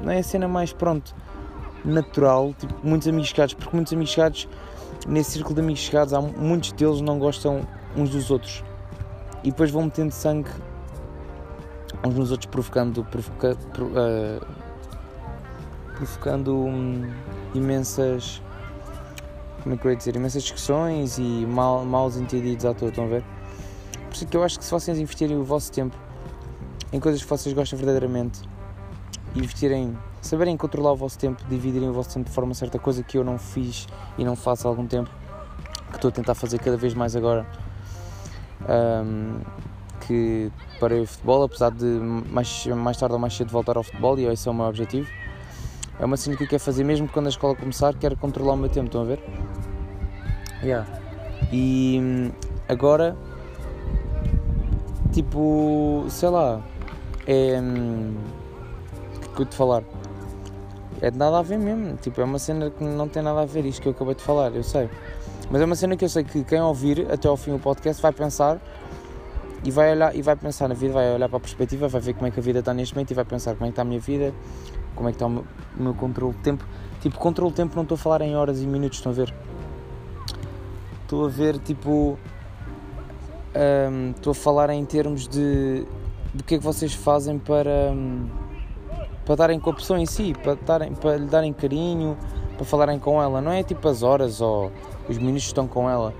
não 0.00 0.12
é 0.12 0.18
a 0.18 0.22
cena 0.22 0.46
mais, 0.46 0.72
pronto, 0.72 1.12
natural. 1.84 2.54
Tipo, 2.58 2.74
muitos 2.82 3.08
amigos 3.08 3.28
chegados, 3.28 3.54
porque 3.54 3.74
muitos 3.74 3.92
amigos 3.92 4.12
chegados, 4.12 4.48
nesse 5.06 5.32
círculo 5.32 5.54
de 5.54 5.60
amigos 5.60 5.80
chegados, 5.80 6.12
há 6.14 6.20
muitos 6.20 6.72
deles 6.72 7.00
não 7.00 7.18
gostam 7.18 7.66
uns 7.96 8.10
dos 8.10 8.30
outros 8.30 8.64
e 9.44 9.50
depois 9.50 9.70
vão 9.70 9.84
metendo 9.84 10.12
sangue 10.12 10.50
uns 12.04 12.14
nos 12.14 12.30
outros, 12.30 12.50
provocando, 12.50 13.04
provoca, 13.04 13.56
uh, 13.78 14.46
provocando 15.94 16.54
hum, 16.54 17.12
imensas. 17.54 18.42
Como 19.62 19.74
é 19.74 19.78
que 19.78 19.86
eu 19.86 19.90
ia 19.92 19.96
dizer? 19.96 20.16
Imensas 20.16 20.42
discussões 20.42 21.18
e 21.18 21.46
mal, 21.46 21.84
maus 21.84 22.16
entendidos 22.16 22.64
à 22.64 22.74
toa, 22.74 22.88
estão 22.88 23.04
a 23.04 23.08
ver? 23.08 23.24
Por 24.08 24.14
isso 24.14 24.26
que 24.26 24.36
eu 24.36 24.42
acho 24.42 24.58
que 24.58 24.64
se 24.64 24.70
vocês 24.70 24.98
investirem 24.98 25.36
o 25.36 25.44
vosso 25.44 25.70
tempo 25.70 25.96
em 26.92 26.98
coisas 26.98 27.22
que 27.22 27.28
vocês 27.28 27.54
gostam 27.54 27.78
verdadeiramente 27.78 28.40
investirem, 29.34 29.96
saberem 30.20 30.56
controlar 30.56 30.92
o 30.92 30.96
vosso 30.96 31.18
tempo, 31.18 31.42
dividirem 31.48 31.88
o 31.88 31.92
vosso 31.92 32.10
tempo 32.10 32.28
de 32.28 32.34
forma 32.34 32.54
certa, 32.54 32.78
coisa 32.78 33.02
que 33.02 33.18
eu 33.18 33.24
não 33.24 33.38
fiz 33.38 33.86
e 34.18 34.24
não 34.24 34.36
faço 34.36 34.66
há 34.66 34.70
algum 34.70 34.86
tempo, 34.86 35.10
que 35.90 35.96
estou 35.96 36.08
a 36.08 36.12
tentar 36.12 36.34
fazer 36.34 36.58
cada 36.58 36.76
vez 36.76 36.94
mais 36.94 37.16
agora. 37.16 37.46
Um, 38.68 39.40
que 40.06 40.50
parei 40.80 41.00
o 41.00 41.06
futebol, 41.06 41.44
apesar 41.44 41.70
de 41.70 41.84
mais, 41.84 42.66
mais 42.66 42.96
tarde 42.96 43.14
ou 43.14 43.20
mais 43.20 43.34
cedo 43.34 43.50
voltar 43.50 43.76
ao 43.76 43.82
futebol, 43.82 44.18
e 44.18 44.26
esse 44.26 44.48
é 44.48 44.50
o 44.50 44.54
meu 44.54 44.66
objetivo. 44.66 45.08
É 45.98 46.04
uma 46.04 46.16
cena 46.16 46.36
que 46.36 46.44
eu 46.44 46.48
quero 46.48 46.62
fazer 46.62 46.82
mesmo 46.82 47.08
quando 47.08 47.26
a 47.26 47.28
escola 47.28 47.54
começar, 47.54 47.94
quero 47.94 48.16
controlar 48.16 48.54
o 48.54 48.56
meu 48.56 48.68
tempo, 48.68 48.86
estão 48.86 49.02
a 49.02 49.04
ver? 49.04 49.22
Yeah. 50.62 50.86
E 51.52 51.98
hum, 52.00 52.30
agora 52.68 53.16
tipo, 55.12 56.06
sei 56.08 56.30
lá, 56.30 56.60
é. 57.26 57.60
Hum, 59.32 59.36
que 59.36 59.42
eu 59.42 59.46
te 59.46 59.56
falar? 59.56 59.82
É 61.00 61.10
de 61.10 61.18
nada 61.18 61.38
a 61.38 61.42
ver 61.42 61.58
mesmo, 61.58 61.96
tipo, 61.96 62.20
é 62.20 62.24
uma 62.24 62.38
cena 62.38 62.70
que 62.70 62.84
não 62.84 63.08
tem 63.08 63.22
nada 63.22 63.40
a 63.40 63.44
ver 63.44 63.64
isto 63.64 63.82
que 63.82 63.88
eu 63.88 63.92
acabei 63.92 64.14
de 64.14 64.22
falar, 64.22 64.54
eu 64.54 64.62
sei. 64.62 64.88
Mas 65.50 65.60
é 65.60 65.64
uma 65.64 65.74
cena 65.74 65.96
que 65.96 66.04
eu 66.04 66.08
sei 66.08 66.22
que 66.22 66.44
quem 66.44 66.60
ouvir 66.60 67.10
até 67.10 67.28
ao 67.28 67.36
fim 67.36 67.52
do 67.52 67.58
podcast 67.58 68.00
vai 68.00 68.12
pensar 68.12 68.60
e 69.64 69.70
vai 69.70 69.92
olhar 69.92 70.14
e 70.14 70.22
vai 70.22 70.36
pensar 70.36 70.68
na 70.68 70.74
vida, 70.74 70.92
vai 70.92 71.12
olhar 71.14 71.28
para 71.28 71.38
a 71.38 71.40
perspectiva, 71.40 71.88
vai 71.88 72.00
ver 72.00 72.14
como 72.14 72.26
é 72.26 72.30
que 72.30 72.38
a 72.38 72.42
vida 72.42 72.60
está 72.60 72.72
neste 72.72 72.94
momento 72.94 73.10
e 73.10 73.14
vai 73.14 73.24
pensar 73.24 73.54
como 73.54 73.64
é 73.64 73.68
que 73.68 73.72
está 73.72 73.82
a 73.82 73.84
minha 73.84 74.00
vida, 74.00 74.32
como 74.94 75.08
é 75.08 75.12
que 75.12 75.16
está 75.16 75.26
o 75.26 75.30
meu, 75.30 75.44
o 75.78 75.82
meu 75.82 75.94
controle 75.94 76.34
de 76.34 76.40
tempo. 76.40 76.64
Tipo, 77.00 77.18
controle 77.18 77.50
de 77.50 77.56
tempo 77.56 77.74
não 77.74 77.82
estou 77.82 77.96
a 77.96 77.98
falar 77.98 78.20
em 78.20 78.36
horas 78.36 78.62
e 78.62 78.66
minutos, 78.66 78.98
estão 78.98 79.10
a 79.10 79.14
ver? 79.14 79.34
estou 81.12 81.26
a 81.26 81.28
ver 81.28 81.58
tipo. 81.58 82.18
Um, 83.54 84.12
estou 84.12 84.30
a 84.30 84.34
falar 84.34 84.70
em 84.70 84.82
termos 84.86 85.28
de 85.28 85.86
do 86.32 86.42
que 86.42 86.54
é 86.54 86.58
que 86.58 86.64
vocês 86.64 86.94
fazem 86.94 87.38
para, 87.38 87.92
um, 87.92 88.26
para 89.24 89.36
darem 89.36 89.60
com 89.60 89.70
a 89.70 89.74
pessoa 89.74 90.00
em 90.00 90.06
si, 90.06 90.34
para, 90.42 90.54
darem, 90.54 90.94
para 90.94 91.16
lhe 91.16 91.26
darem 91.26 91.52
carinho, 91.52 92.16
para 92.56 92.64
falarem 92.64 92.98
com 92.98 93.22
ela. 93.22 93.40
Não 93.40 93.52
é 93.52 93.62
tipo 93.62 93.86
as 93.88 94.02
horas 94.02 94.40
ou 94.40 94.72
os 95.08 95.18
minutos 95.18 95.42
que 95.42 95.48
estão 95.48 95.66
com 95.66 95.88
ela. 95.88 96.12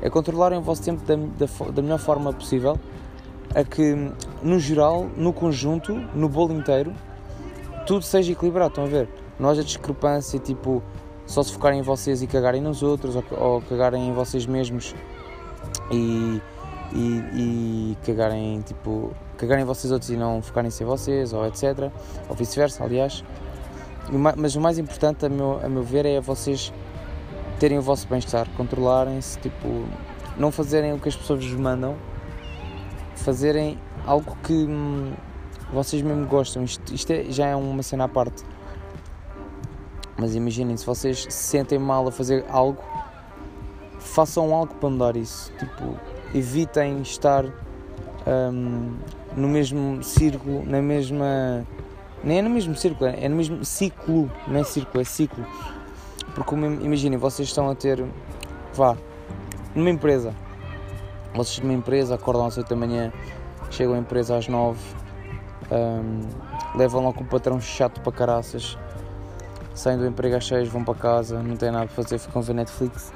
É 0.00 0.08
controlarem 0.08 0.58
o 0.58 0.62
vosso 0.62 0.82
tempo 0.82 1.02
da, 1.04 1.16
da, 1.16 1.70
da 1.70 1.82
melhor 1.82 1.98
forma 1.98 2.32
possível. 2.32 2.78
A 3.54 3.64
que, 3.64 4.12
no 4.42 4.58
geral, 4.58 5.08
no 5.16 5.32
conjunto, 5.32 5.94
no 6.14 6.28
bolo 6.28 6.52
inteiro, 6.52 6.92
tudo 7.86 8.02
seja 8.02 8.32
equilibrado. 8.32 8.70
Estão 8.70 8.84
a 8.84 8.88
ver? 8.88 9.08
Não 9.38 9.48
haja 9.48 9.64
discrepância, 9.64 10.38
tipo, 10.38 10.82
só 11.26 11.42
se 11.42 11.52
focarem 11.52 11.80
em 11.80 11.82
vocês 11.82 12.22
e 12.22 12.26
cagarem 12.26 12.60
nos 12.60 12.82
outros, 12.82 13.16
ou, 13.16 13.24
ou 13.38 13.62
cagarem 13.62 14.08
em 14.08 14.12
vocês 14.12 14.46
mesmos 14.46 14.94
e, 15.90 16.40
e, 16.92 17.22
e 17.34 17.96
cagarem, 18.04 18.60
tipo, 18.60 19.12
cagarem 19.38 19.62
em 19.62 19.66
vocês 19.66 19.90
outros 19.90 20.10
e 20.10 20.16
não 20.16 20.42
focarem-se 20.42 20.82
em 20.82 20.86
vocês, 20.86 21.32
ou 21.32 21.46
etc. 21.46 21.90
Ou 22.28 22.34
vice-versa, 22.34 22.84
aliás. 22.84 23.24
Mas 24.36 24.54
o 24.54 24.60
mais 24.60 24.78
importante, 24.78 25.24
a 25.24 25.28
meu, 25.28 25.60
a 25.64 25.68
meu 25.68 25.82
ver, 25.82 26.04
é 26.04 26.20
vocês 26.20 26.72
terem 27.58 27.78
o 27.78 27.82
vosso 27.82 28.06
bem-estar, 28.08 28.48
controlarem-se, 28.56 29.38
tipo, 29.38 29.84
não 30.36 30.50
fazerem 30.50 30.92
o 30.92 30.98
que 30.98 31.08
as 31.08 31.16
pessoas 31.16 31.44
vos 31.44 31.54
mandam, 31.54 31.96
fazerem 33.16 33.78
algo 34.06 34.36
que 34.42 34.52
hum, 34.52 35.12
vocês 35.72 36.02
mesmo 36.02 36.26
gostam. 36.26 36.62
Isto, 36.64 36.94
isto 36.94 37.10
é, 37.10 37.24
já 37.24 37.46
é 37.46 37.56
uma 37.56 37.82
cena 37.82 38.04
à 38.04 38.08
parte. 38.08 38.44
Mas 40.16 40.34
imaginem, 40.34 40.76
se 40.76 40.84
vocês 40.84 41.26
se 41.28 41.30
sentem 41.30 41.78
mal 41.78 42.08
a 42.08 42.10
fazer 42.12 42.44
algo, 42.48 42.82
façam 43.98 44.54
algo 44.54 44.74
para 44.74 44.90
mudar 44.90 45.16
isso. 45.16 45.52
Tipo, 45.58 45.96
evitem 46.34 47.02
estar 47.02 47.44
um, 48.28 48.96
no 49.36 49.48
mesmo 49.48 50.02
círculo, 50.02 50.64
na 50.64 50.80
mesma. 50.82 51.66
Nem 52.22 52.38
é 52.38 52.42
no 52.42 52.50
mesmo 52.50 52.74
círculo, 52.74 53.10
é 53.10 53.28
no 53.28 53.36
mesmo 53.36 53.64
ciclo, 53.64 54.30
não 54.46 54.60
é 54.60 54.64
círculo, 54.64 55.00
é 55.00 55.04
ciclo. 55.04 55.46
Porque 56.34 56.54
imaginem, 56.54 57.18
vocês 57.18 57.48
estão 57.48 57.70
a 57.70 57.74
ter. 57.74 58.04
Vá, 58.74 58.96
numa 59.74 59.90
empresa. 59.90 60.34
Vocês 61.34 61.60
numa 61.60 61.74
empresa 61.74 62.14
acordam 62.14 62.46
às 62.46 62.56
8 62.56 62.68
da 62.68 62.76
manhã, 62.76 63.12
chegam 63.70 63.94
à 63.94 63.98
empresa 63.98 64.36
às 64.36 64.48
9, 64.48 64.78
um, 65.70 66.76
levam 66.76 67.06
lá 67.06 67.12
com 67.12 67.22
o 67.22 67.26
patrão 67.26 67.60
chato 67.60 68.00
para 68.00 68.12
caraças 68.12 68.76
saem 69.78 69.96
do 69.96 70.06
emprego 70.06 70.36
às 70.36 70.46
6, 70.46 70.68
vão 70.68 70.82
para 70.82 70.94
casa, 70.94 71.40
não 71.40 71.56
têm 71.56 71.70
nada 71.70 71.86
para 71.86 72.02
fazer, 72.02 72.18
ficam 72.18 72.42
a 72.42 72.44
ver 72.44 72.54
Netflix 72.54 73.12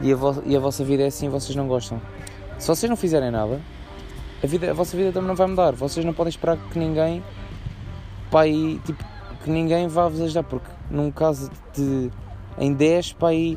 e 0.00 0.12
a, 0.12 0.16
e 0.46 0.56
a 0.56 0.60
vossa 0.60 0.82
vida 0.82 1.02
é 1.02 1.06
assim 1.06 1.28
vocês 1.28 1.54
não 1.54 1.68
gostam. 1.68 2.00
Se 2.58 2.66
vocês 2.66 2.88
não 2.88 2.96
fizerem 2.96 3.30
nada, 3.30 3.60
a, 4.42 4.46
vida, 4.46 4.70
a 4.70 4.74
vossa 4.74 4.96
vida 4.96 5.12
também 5.12 5.28
não 5.28 5.34
vai 5.34 5.46
mudar. 5.46 5.72
Vocês 5.72 6.04
não 6.04 6.12
podem 6.12 6.30
esperar 6.30 6.56
que 6.56 6.78
ninguém 6.78 7.22
pai, 8.30 8.80
tipo, 8.84 9.04
que 9.42 9.50
ninguém 9.50 9.88
vá 9.88 10.08
vos 10.08 10.20
ajudar, 10.20 10.42
porque 10.42 10.68
num 10.90 11.10
caso 11.10 11.50
de 11.74 12.10
em 12.58 12.72
10 12.72 13.12
pai, 13.14 13.56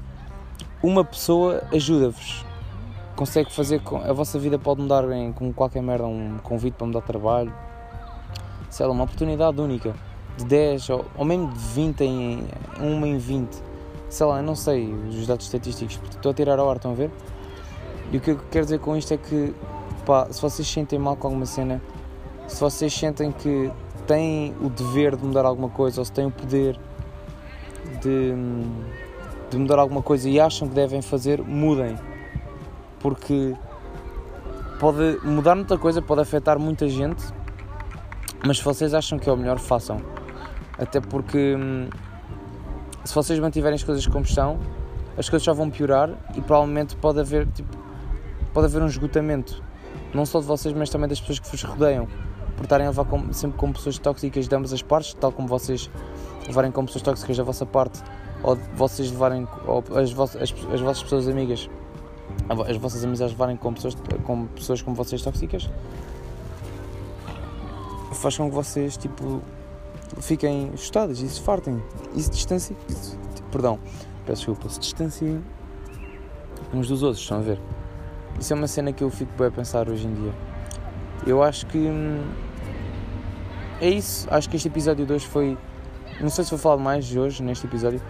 uma 0.81 1.03
pessoa 1.03 1.63
ajuda-vos. 1.73 2.45
Consegue 3.15 3.51
fazer 3.51 3.81
com. 3.81 3.97
A 3.97 4.13
vossa 4.13 4.39
vida 4.39 4.57
pode 4.57 4.81
mudar 4.81 5.09
em, 5.11 5.31
com 5.31 5.51
qualquer 5.53 5.81
merda, 5.81 6.05
um 6.05 6.38
convite 6.41 6.75
para 6.75 6.88
mudar 6.88 7.00
de 7.01 7.05
trabalho. 7.05 7.53
Sei 8.69 8.85
lá, 8.85 8.91
uma 8.91 9.03
oportunidade 9.03 9.59
única 9.59 9.93
de 10.38 10.45
10 10.45 10.89
ou, 10.89 11.05
ou 11.17 11.25
mesmo 11.25 11.51
de 11.51 11.59
20 11.59 12.01
em 12.01 12.47
uma 12.79 13.07
em 13.07 13.17
20. 13.17 13.50
Sei 14.09 14.25
lá, 14.25 14.38
eu 14.38 14.43
não 14.43 14.55
sei 14.55 14.91
os 14.93 15.27
dados 15.27 15.45
estatísticos, 15.45 16.00
estou 16.09 16.31
a 16.31 16.33
tirar 16.33 16.59
a 16.59 16.63
hora, 16.63 16.77
estão 16.77 16.91
a 16.91 16.95
ver? 16.95 17.11
E 18.11 18.17
o 18.17 18.19
que 18.21 18.31
eu 18.31 18.39
quero 18.51 18.65
dizer 18.65 18.79
com 18.79 18.95
isto 18.95 19.13
é 19.13 19.17
que, 19.17 19.53
pá, 20.05 20.27
se 20.31 20.41
vocês 20.41 20.67
sentem 20.67 21.00
mal 21.00 21.15
com 21.15 21.27
alguma 21.27 21.46
cena, 21.46 21.81
se 22.48 22.60
vocês 22.60 22.93
sentem 22.93 23.31
que 23.31 23.72
têm 24.05 24.55
o 24.62 24.70
dever 24.70 25.15
de 25.15 25.25
mudar 25.25 25.46
alguma 25.46 25.70
coisa 25.70 26.01
ou 26.01 26.05
se 26.05 26.12
têm 26.12 26.25
o 26.25 26.31
poder 26.31 26.79
de, 28.01 28.34
de 29.50 29.58
mudar 29.58 29.79
alguma 29.79 30.01
coisa 30.01 30.29
e 30.29 30.39
acham 30.39 30.67
que 30.67 30.74
devem 30.74 31.01
fazer, 31.01 31.41
mudem. 31.41 31.98
Porque 33.00 33.55
pode 34.79 35.20
mudar 35.24 35.55
muita 35.55 35.77
coisa, 35.77 36.01
pode 36.01 36.22
afetar 36.22 36.60
muita 36.60 36.88
gente, 36.88 37.24
mas 38.46 38.58
se 38.58 38.63
vocês 38.63 38.93
acham 38.93 39.17
que 39.17 39.29
é 39.29 39.34
o 39.34 39.38
melhor, 39.38 39.60
façam. 39.60 40.01
Até 40.77 41.00
porque 41.00 41.55
hum, 41.55 41.89
se 43.03 43.13
vocês 43.13 43.39
mantiverem 43.39 43.75
as 43.75 43.84
coisas 43.84 44.05
como 44.08 44.25
estão, 44.25 44.60
as 45.17 45.29
coisas 45.29 45.46
já 45.46 45.53
vão 45.53 45.70
piorar 45.70 46.10
e 46.36 46.41
provavelmente 46.41 46.96
pode 46.96 47.20
haver, 47.20 47.48
tipo, 47.48 47.77
pode 48.53 48.67
haver 48.67 48.81
um 48.81 48.88
esgotamento. 48.88 49.62
Não 50.13 50.25
só 50.25 50.39
de 50.39 50.46
vocês, 50.46 50.74
mas 50.74 50.89
também 50.89 51.08
das 51.08 51.20
pessoas 51.20 51.39
que 51.39 51.50
vos 51.50 51.63
rodeiam. 51.63 52.08
Por 52.56 52.63
estarem 52.63 52.86
a 52.86 52.89
levar 52.89 53.06
com, 53.06 53.32
sempre 53.34 53.58
com 53.58 53.72
pessoas 53.72 53.98
tóxicas 53.98 54.48
de 54.48 54.56
ambas 54.56 54.74
as 54.74 54.82
partes, 54.82 55.13
tal 55.13 55.32
como 55.32 55.48
vocês 55.48 55.89
levarem 56.46 56.72
com 56.72 56.86
pessoas 56.86 57.01
tóxicas 57.01 57.38
da 57.38 57.44
vossa 57.44 57.65
parte, 57.65 58.01
ou 58.44 58.56
vocês 58.75 59.10
levarem, 59.12 59.48
ou 59.65 59.84
as, 59.98 60.12
vossas, 60.12 60.41
as, 60.41 60.53
as 60.74 60.82
vossas 60.82 61.03
pessoas 61.03 61.27
amigas, 61.27 61.70
as 62.68 62.77
vossas 62.77 63.03
amizades 63.03 63.34
levarem 63.34 63.58
com 63.58 63.74
pessoas, 63.74 63.96
com 64.25 64.46
pessoas 64.48 64.82
como 64.82 64.96
vocês 64.96 65.22
tóxicas, 65.22 65.70
faz 68.13 68.38
com 68.38 68.50
que 68.50 68.56
vocês, 68.56 68.98
tipo, 68.98 69.41
fiquem 70.20 70.72
assustadas 70.74 71.22
e 71.22 71.30
se 71.30 71.41
fartem 71.41 71.82
e 72.13 72.22
se 72.22 72.30
distanciem. 72.30 72.77
Perdão, 73.51 73.80
peço 74.25 74.46
desculpa, 74.46 74.70
se 74.70 74.80
distanciem 74.80 75.44
uns 76.74 76.88
dos 76.88 77.03
outros, 77.03 77.22
estão 77.22 77.38
a 77.38 77.41
ver? 77.41 77.60
Isso 78.39 78.53
é 78.53 78.55
uma 78.55 78.67
cena 78.67 78.91
que 78.91 79.03
eu 79.03 79.09
fico 79.09 79.31
bem 79.38 79.47
a 79.47 79.51
pensar 79.51 79.89
hoje 79.89 80.07
em 80.07 80.13
dia. 80.13 80.33
Eu 81.25 81.43
acho 81.43 81.65
que 81.67 81.77
hum, 81.77 82.23
é 83.79 83.89
isso. 83.89 84.27
Acho 84.31 84.50
que 84.50 84.55
este 84.55 84.67
episódio 84.67 85.05
2 85.05 85.23
foi. 85.23 85.57
Não 86.19 86.29
sei 86.29 86.43
se 86.43 86.51
vou 86.51 86.59
falar 86.59 86.77
mais 86.77 87.05
de 87.05 87.19
hoje 87.19 87.43
neste 87.43 87.65
episódio. 87.65 88.01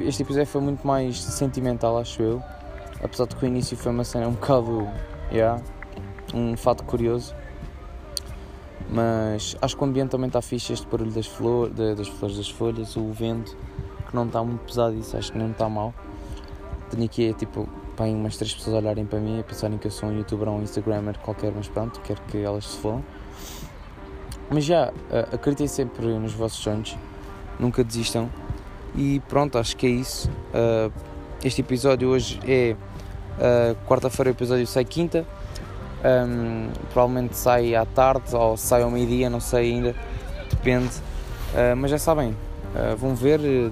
Este 0.00 0.22
episódio 0.22 0.46
foi 0.46 0.60
muito 0.60 0.86
mais 0.86 1.22
sentimental, 1.22 1.98
acho 1.98 2.22
eu. 2.22 2.42
Apesar 3.02 3.26
de 3.26 3.36
que 3.36 3.44
o 3.44 3.48
início 3.48 3.76
foi 3.76 3.92
uma 3.92 4.04
cena 4.04 4.28
um 4.28 4.32
bocado. 4.32 4.88
Yeah, 5.32 5.60
um 6.34 6.56
fato 6.56 6.84
curioso. 6.84 7.34
Mas 8.90 9.56
acho 9.62 9.76
que 9.76 9.82
o 9.82 9.86
ambiente 9.86 10.10
também 10.10 10.26
está 10.26 10.42
fixe, 10.42 10.72
este 10.72 10.86
barulho 10.86 11.10
das, 11.10 11.26
flor, 11.26 11.70
das 11.70 12.08
flores, 12.08 12.36
das 12.36 12.50
folhas, 12.50 12.96
o 12.96 13.10
vento, 13.10 13.56
que 14.06 14.14
não 14.14 14.26
está 14.26 14.44
muito 14.44 14.60
pesado, 14.66 14.94
isso 14.96 15.16
acho 15.16 15.32
que 15.32 15.38
não 15.38 15.50
está 15.50 15.68
mal. 15.68 15.94
Tenho 16.90 17.04
aqui 17.04 17.32
tipo, 17.32 17.66
para 17.96 18.06
umas 18.06 18.36
três 18.36 18.54
pessoas 18.54 18.76
olharem 18.76 19.04
para 19.04 19.18
mim 19.18 19.40
e 19.40 19.42
pensarem 19.42 19.78
que 19.78 19.86
eu 19.86 19.90
sou 19.90 20.08
um 20.08 20.16
youtuber 20.16 20.48
ou 20.48 20.58
um 20.58 20.62
instagrammer 20.62 21.18
qualquer, 21.18 21.52
mas 21.54 21.68
pronto, 21.68 22.00
quero 22.00 22.20
que 22.22 22.38
elas 22.38 22.66
se 22.66 22.78
foram. 22.78 23.02
Mas 24.50 24.64
já, 24.64 24.90
uh, 24.90 25.34
acreditem 25.34 25.66
sempre 25.66 26.06
nos 26.06 26.32
vossos 26.32 26.58
sonhos, 26.58 26.96
nunca 27.58 27.82
desistam. 27.82 28.28
E 28.94 29.20
pronto, 29.28 29.58
acho 29.58 29.76
que 29.76 29.86
é 29.86 29.90
isso. 29.90 30.30
Uh, 30.52 30.92
este 31.42 31.60
episódio 31.60 32.08
hoje 32.08 32.38
é 32.46 32.76
uh, 33.38 33.74
quarta-feira, 33.86 34.30
o 34.30 34.32
episódio 34.32 34.66
sai 34.66 34.84
quinta. 34.84 35.26
Um, 36.04 36.68
provavelmente 36.92 37.36
sai 37.36 37.76
à 37.76 37.86
tarde 37.86 38.34
ou 38.34 38.56
sai 38.56 38.82
ao 38.82 38.90
meio-dia, 38.90 39.30
não 39.30 39.40
sei 39.40 39.72
ainda, 39.72 39.94
depende. 40.50 40.92
Uh, 41.54 41.76
mas 41.76 41.90
já 41.90 41.98
sabem, 41.98 42.30
uh, 42.30 42.96
vão 42.96 43.14
ver, 43.14 43.38
uh, 43.38 43.70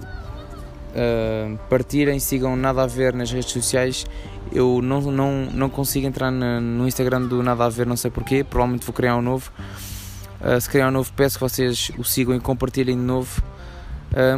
partirem, 1.69 2.19
sigam 2.19 2.57
Nada 2.57 2.83
a 2.83 2.87
Ver 2.87 3.15
nas 3.15 3.31
redes 3.31 3.51
sociais. 3.51 4.07
Eu 4.53 4.81
não, 4.83 5.01
não, 5.01 5.49
não 5.53 5.71
consigo 5.71 6.07
entrar 6.07 6.31
na, 6.31 6.61
no 6.61 6.87
Instagram 6.87 7.23
do 7.23 7.43
Nada 7.43 7.65
a 7.65 7.69
Ver, 7.69 7.87
não 7.87 7.97
sei 7.97 8.11
porquê, 8.11 8.43
provavelmente 8.43 8.85
vou 8.85 8.95
criar 8.95 9.17
um 9.17 9.23
novo. 9.23 9.53
se 10.61 10.69
criar 10.69 10.89
um 10.89 10.93
novo, 10.93 11.13
peço 11.15 11.37
que 11.37 11.41
vocês 11.41 11.91
o 11.99 12.05
sigam 12.05 12.35
e 12.35 12.41
compartilhem 12.41 12.97
de 12.97 13.03
novo. 13.03 13.43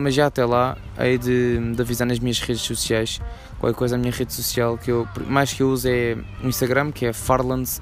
mas 0.00 0.14
já 0.14 0.26
até 0.26 0.44
lá, 0.44 0.76
hei 0.98 1.16
de, 1.16 1.74
de 1.74 1.80
avisar 1.80 2.06
nas 2.06 2.18
minhas 2.18 2.40
redes 2.40 2.62
sociais 2.62 3.20
qualquer 3.62 3.78
coisa, 3.78 3.94
a 3.94 3.98
minha 3.98 4.12
rede 4.12 4.32
social 4.32 4.76
que 4.76 4.90
eu 4.90 5.06
mais 5.28 5.52
que 5.52 5.62
eu 5.62 5.70
uso 5.70 5.88
é 5.88 6.16
o 6.42 6.48
Instagram, 6.48 6.90
que 6.90 7.06
é 7.06 7.12
Farlands. 7.12 7.80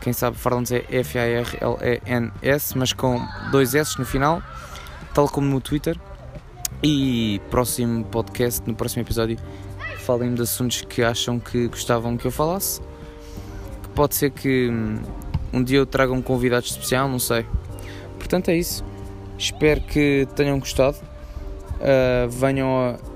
Quem 0.00 0.12
sabe 0.14 0.38
Farlands 0.38 0.72
é 0.72 0.84
F-A-R-L-E-N-S, 0.90 2.76
mas 2.76 2.94
com 2.94 3.20
dois 3.50 3.74
S 3.74 3.98
no 3.98 4.06
final, 4.06 4.42
tal 5.12 5.28
como 5.28 5.46
no 5.46 5.60
Twitter. 5.60 5.96
E 6.82 7.40
próximo 7.50 8.04
podcast, 8.04 8.62
no 8.66 8.74
próximo 8.74 9.02
episódio, 9.02 9.38
falem 10.00 10.34
de 10.34 10.42
assuntos 10.42 10.82
que 10.82 11.02
acham 11.02 11.38
que 11.38 11.68
gostavam 11.68 12.16
que 12.16 12.26
eu 12.26 12.30
falasse. 12.30 12.80
Que 13.82 13.88
pode 13.90 14.14
ser 14.14 14.30
que 14.30 14.68
hum, 14.68 14.98
um 15.52 15.62
dia 15.62 15.78
eu 15.78 15.86
traga 15.86 16.12
um 16.12 16.20
convidado 16.20 16.66
especial, 16.66 17.08
não 17.08 17.18
sei. 17.18 17.46
Portanto 18.18 18.48
é 18.48 18.56
isso. 18.56 18.84
Espero 19.38 19.80
que 19.80 20.26
tenham 20.34 20.58
gostado. 20.58 20.98
Uh, 21.80 22.28
venham 22.28 22.68
a 22.78 23.12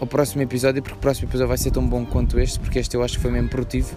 ao 0.00 0.06
próximo 0.06 0.42
episódio, 0.42 0.82
porque 0.82 0.96
o 0.96 1.00
próximo 1.00 1.28
episódio 1.28 1.48
vai 1.48 1.58
ser 1.58 1.70
tão 1.70 1.86
bom 1.86 2.04
quanto 2.04 2.38
este, 2.38 2.58
porque 2.60 2.78
este 2.78 2.94
eu 2.94 3.02
acho 3.02 3.16
que 3.16 3.22
foi 3.22 3.30
mesmo 3.30 3.48
produtivo. 3.48 3.94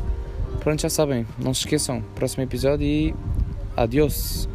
Pronto, 0.60 0.82
já 0.82 0.89
sabem, 0.89 1.25
não 1.38 1.54
se 1.54 1.62
esqueçam, 1.62 2.01
próximo 2.16 2.44
episódio 2.44 2.86
e 2.86 3.16
adiós. 3.75 4.50